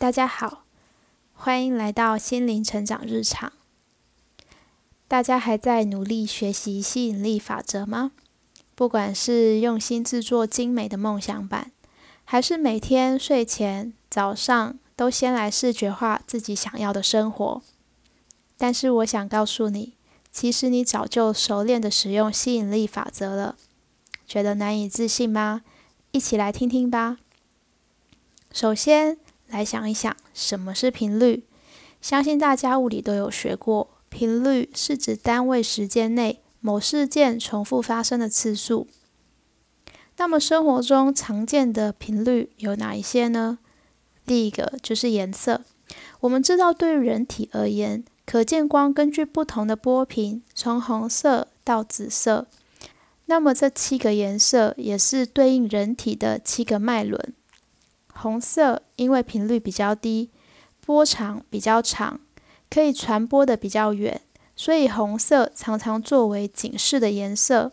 [0.00, 0.62] 大家好，
[1.34, 3.52] 欢迎来到心灵成长日常。
[5.08, 8.12] 大家还在努力学习吸引力法则吗？
[8.76, 11.72] 不管是用心制作精美的梦想版，
[12.24, 17.60] 还是每天睡前、早上都先来视觉化自己想要的生活。
[18.56, 19.94] 但是我想告诉你，
[20.30, 23.56] 其实你早就熟练的使用吸引力法则了。
[24.28, 25.62] 觉得难以置信吗？
[26.12, 27.18] 一起来听听吧。
[28.52, 29.18] 首先，
[29.48, 31.44] 来想一想什么是频率。
[32.00, 38.86] 相信大家物理都有学过，频率是指单位时间内某事件重复发生的次数。
[40.16, 43.58] 那么生活中常见的频率有哪一些呢？
[44.26, 45.62] 第一个就是颜色。
[46.20, 52.46] 我们知道，对于人体而言，可见光根据不同的波频，从红色到紫色。
[53.26, 57.34] 那么这七个颜色也是对应人体的七个脉轮。
[58.20, 60.30] 红色因为频率比较低，
[60.84, 62.18] 波长比较长，
[62.68, 64.20] 可以传播的比较远，
[64.56, 67.72] 所以红色常常作为警示的颜色。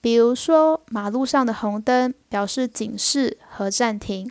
[0.00, 4.30] 比如说，马路上的红灯表示警示和暂停。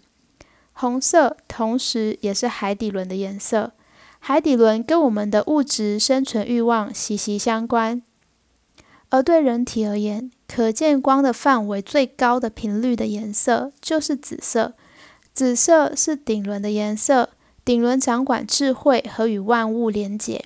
[0.74, 3.72] 红色同时也是海底轮的颜色，
[4.20, 8.02] 海底轮跟我们的物质生存欲望息息相关。
[9.10, 14.74] 而对人体而言，可见光的范围最高的频率的颜色就是紫色。
[15.38, 17.30] 紫色是顶轮的颜色，
[17.64, 20.46] 顶轮掌管智慧和与万物连结，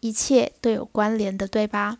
[0.00, 1.98] 一切都有关联的，对吧？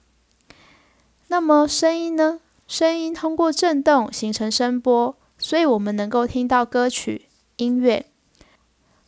[1.29, 2.41] 那么声音呢？
[2.67, 8.07] 声音通过振动形成声波，所以我们能够听到歌曲、音乐，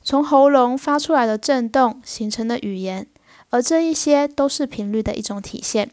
[0.02, 3.06] 从喉咙发出来的振动形成的语言，
[3.48, 5.90] 而这一些都是频率的一种体现。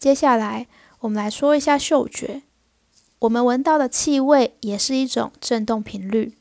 [0.00, 0.66] 接下来，
[1.02, 2.42] 我们来说一下嗅觉。
[3.22, 6.34] 我们闻到的气味也是一种振动频率。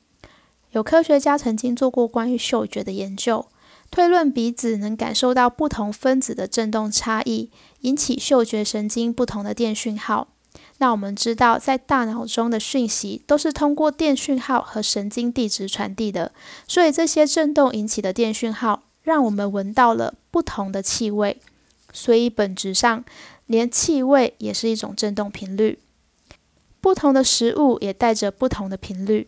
[0.72, 3.46] 有科学家曾经做过关于嗅觉的研究，
[3.92, 10.30] 推论鼻子能感受到不同分子的振动差异，引起嗅觉神经不同的电讯号。
[10.80, 16.32] 那我们知道，在大脑中的讯息都是通过电讯号和神经递质传递的，
[16.68, 21.40] 所以这些振动引起的电讯号，让我们闻到了不同的气味。
[21.94, 23.04] 所以本质上，
[23.46, 25.78] 连气味也是一种振动频率。
[26.82, 29.28] 不同的食物也带着不同的频率，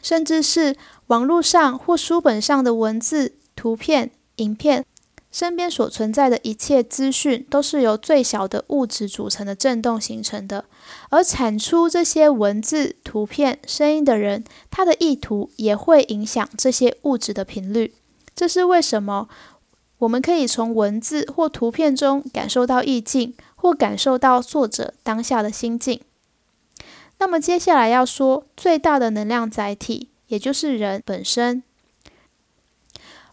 [0.00, 0.74] 甚至是
[1.08, 4.84] 网络上或书本上的文字、图片、影片，
[5.30, 10.64] 身边所存在的一切资讯，都是由最小的物质组成的振动形成的。
[11.10, 17.94] 而产出这些文字、图片、声音的人，他的意图也会影响这些物质的频率。
[18.34, 19.28] 这是为什么
[19.98, 26.00] 我们可以从文字或图片中感受到意境，或感受到作者当下的心境。
[27.22, 31.62] 那么接下来要说最大的能量载体，也就是人本身。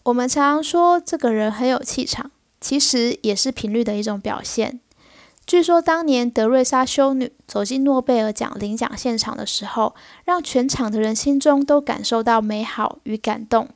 [0.04, 2.30] 我们常说这个人很有气场，
[2.62, 4.80] 其实也是频率的一种表现。
[5.44, 13.70] 据说当年德瑞莎修女走进诺贝尔奖领奖现场的时候，让全场的人心中都感受到美好与感动。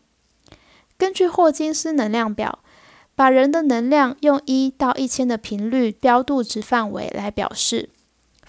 [0.95, 2.59] 根据霍金斯能量表，
[3.15, 7.89] 把人的能量用一到一千的频率标度值范围来表示。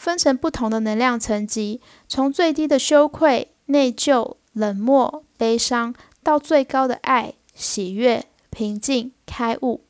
[0.04, 9.80] 分成不同的能量层级，从最低的羞愧、内疚、冷漠、悲伤，到最高的爱、喜悦、平静、开悟。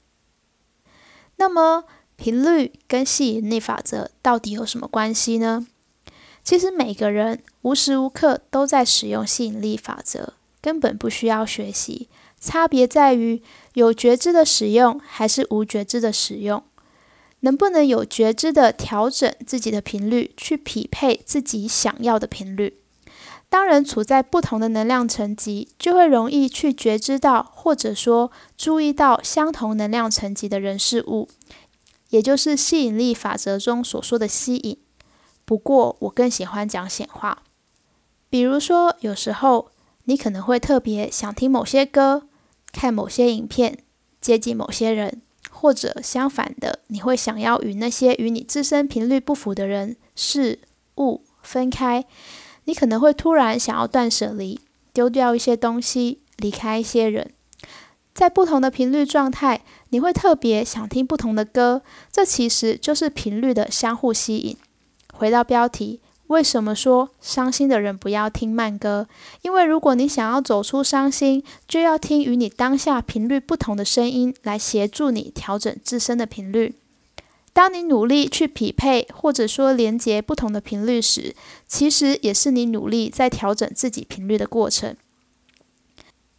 [1.35, 1.83] 那么，
[2.15, 5.67] 频率跟吸引力法则到底有什么关系呢？
[6.45, 12.09] 其实每个人无时无刻都在使用吸引力法则，根本不需要学习。
[12.39, 13.43] 差别在于
[13.73, 16.63] 有觉知的使用，还是无觉知的使用。
[17.45, 22.79] 能不能有觉知的调整自己的频率，去匹配自己想要的频率？
[23.51, 31.29] 当人处在不同的能量层级，就会容易去觉知到，或者说注意到相同能量层级的人事物，
[32.09, 34.79] 也就是吸引力法则中所说的吸引。
[35.45, 37.43] 不过，我更喜欢讲显化。
[38.31, 39.71] 比如说，有时候
[40.05, 42.27] 你可能会特别想听某些歌，
[42.73, 43.81] 看某些影片，
[44.19, 45.21] 接近某些人。
[45.57, 50.59] 或者相反的，你会想要与那些与你自身频率不符的人事
[50.97, 52.05] 物分开。
[52.65, 54.61] 你可能会突然想要断舍离，
[54.93, 57.31] 丢掉一些东西，离开一些人。
[58.13, 61.83] 在不同的频率状态，你会特别想听不同的歌。
[62.13, 64.57] 这其实就是频率的相互吸引。
[65.13, 66.01] 回到标题。
[66.29, 69.07] 为什么说伤心的人不要听慢歌？
[69.43, 76.75] 因为如果你想要走出伤心，就要听与你当下频率不同的声音，来协助你调整自身的频率。
[77.53, 81.37] 当你努力去匹配或者说连接不同的频率时，
[81.69, 84.97] 其实也是你努力在调整自己频率的过程。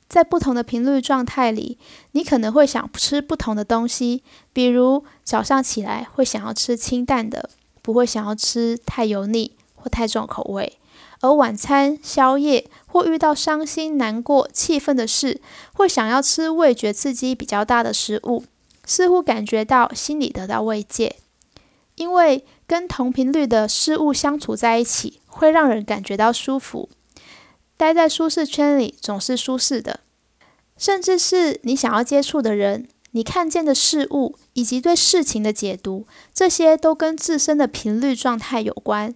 [0.10, 1.78] 在不同的频率状态里，
[2.12, 7.50] 你可能会想吃不同的东西，比如早上起来会想要吃清淡的，
[7.82, 9.55] 不会想要吃太油腻
[9.86, 10.80] 或太重口味；
[11.22, 15.40] 而晚餐、宵夜或遇到伤心、难过、气愤的事，
[15.74, 18.44] 会想要吃味觉刺激比较大的食物，
[18.84, 21.18] 似乎感觉到心里得到慰藉。
[21.94, 26.90] 因为跟同频率的事物相处在一起，会让人感觉到舒服。
[27.78, 30.00] 待在舒适圈里总是舒适的，
[30.76, 39.14] 甚至是你想要接触的人、你看见的事物以及对事情的解读，这些都跟自身的频率状态有关。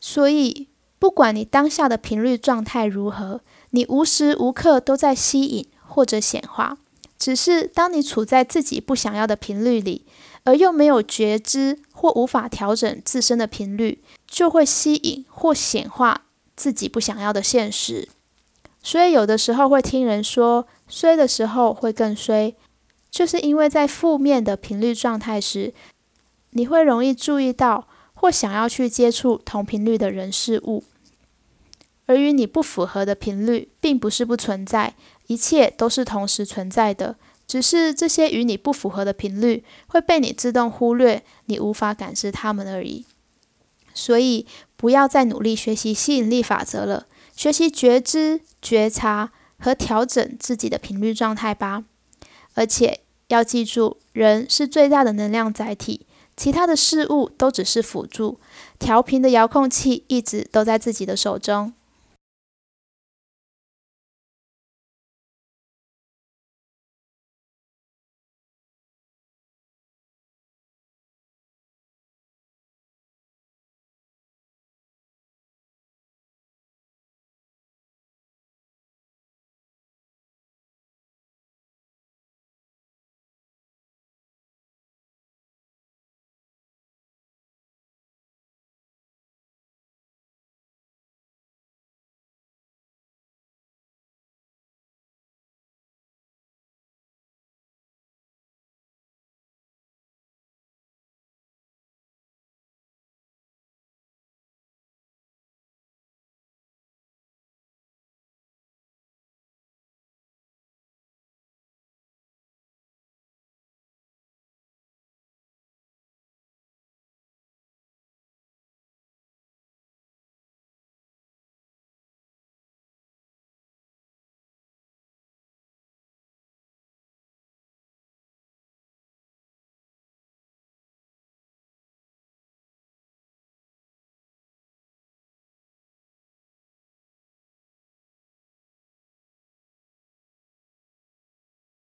[0.00, 0.68] 所以，
[0.98, 6.78] 不管你当下的频率状态如何，你无时无刻都在吸引或者显化。
[7.18, 10.06] 只是当你处在自己不想要的频率里，
[10.44, 16.22] 而又没有觉知或无法调整自身的频率，就会吸引或显化。
[16.56, 18.06] 自己不想要的现实，
[18.82, 22.54] 所以有的时候会听人说，衰的时候会更衰，
[23.10, 25.72] 就是因为在负面的频率状态时，
[26.50, 27.88] 你会容易注意到
[28.20, 30.84] 或想要去接触同频率的人事物，
[32.04, 34.94] 而与你不符合的频率，并不是不存在，
[35.28, 43.06] 一切都是同时存在的，只是这些与你不符合的频率会被你自动忽略，你无法感知它们而已。
[43.94, 44.46] 所以，
[44.76, 51.84] 不要再努力学习吸引力法则了，学习觉知、觉察和调整自己的频率状态吧。
[52.52, 56.04] 而且要记住，人是最大的能量载体，
[56.40, 58.40] 其他的事物都只是辅助。
[58.78, 61.74] 调频的遥控器一直都在自己的手中。